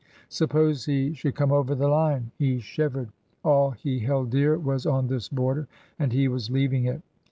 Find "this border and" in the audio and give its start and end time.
5.05-6.11